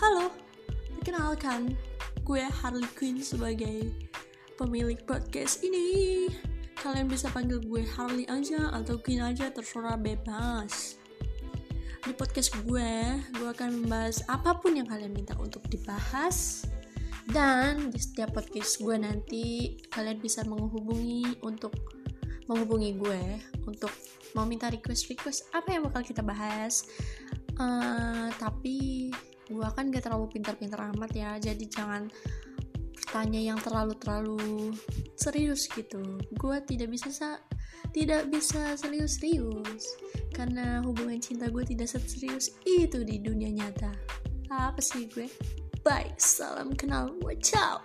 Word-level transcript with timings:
Halo, 0.00 0.32
perkenalkan, 0.96 1.76
gue 2.24 2.40
Harley 2.40 2.88
Quinn 2.96 3.20
sebagai 3.20 3.92
pemilik 4.56 4.96
podcast 5.04 5.60
ini. 5.60 6.24
Kalian 6.80 7.04
bisa 7.04 7.28
panggil 7.28 7.60
gue 7.60 7.84
Harley 7.84 8.24
aja 8.32 8.72
atau 8.72 8.96
Quinn 8.96 9.20
aja, 9.20 9.52
terserah 9.52 10.00
bebas. 10.00 10.96
Di 12.00 12.16
podcast 12.16 12.64
gue, 12.64 13.20
gue 13.36 13.48
akan 13.52 13.84
membahas 13.84 14.24
apa 14.24 14.56
pun 14.56 14.80
yang 14.80 14.88
kalian 14.88 15.12
minta 15.12 15.36
untuk 15.36 15.68
dibahas. 15.68 16.64
Dan 17.28 17.92
di 17.92 18.00
setiap 18.00 18.32
podcast 18.32 18.80
gue 18.80 18.96
nanti, 19.04 19.76
kalian 19.92 20.16
bisa 20.16 20.48
menghubungi 20.48 21.44
untuk 21.44 21.76
menghubungi 22.48 22.96
gue 22.96 23.22
untuk 23.68 23.92
mau 24.32 24.48
minta 24.48 24.72
request-request 24.72 25.52
apa 25.52 25.76
yang 25.76 25.84
bakal 25.84 26.00
kita 26.08 26.24
bahas. 26.24 26.88
Uh, 27.60 28.09
tapi 28.50 29.14
gue 29.46 29.68
kan 29.70 29.94
gak 29.94 30.10
terlalu 30.10 30.26
pintar-pintar 30.34 30.90
amat 30.90 31.10
ya 31.14 31.30
jadi 31.38 31.64
jangan 31.70 32.10
tanya 33.10 33.38
yang 33.42 33.58
terlalu-terlalu 33.58 34.70
serius 35.18 35.66
gitu. 35.70 36.18
Gue 36.38 36.62
tidak 36.62 36.94
bisa 36.94 37.10
sa 37.10 37.30
tidak 37.90 38.30
bisa 38.30 38.78
serius-serius 38.78 39.82
karena 40.30 40.78
hubungan 40.86 41.18
cinta 41.18 41.50
gue 41.50 41.66
tidak 41.66 41.90
serius 41.90 42.54
itu 42.62 43.02
di 43.02 43.18
dunia 43.18 43.50
nyata. 43.50 43.90
Apa 44.50 44.78
sih 44.78 45.10
gue? 45.10 45.26
Bye 45.82 46.12
salam 46.20 46.76
kenal 46.76 47.10
ciao 47.40 47.80